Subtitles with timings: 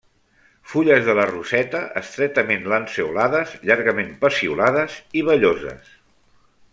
[0.69, 5.93] Fulles de la roseta estretament lanceolades, llargament peciolades i velloses.